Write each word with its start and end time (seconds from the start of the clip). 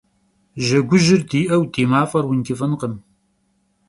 Жьэгужьыр 0.65 1.21
диӏэу 1.29 1.63
ди 1.71 1.85
мафӏэр 1.91 2.25
ункӏыфӏынкъым. 2.31 2.95